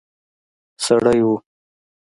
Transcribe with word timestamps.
سړی 0.85 1.19
وو. 1.25 1.35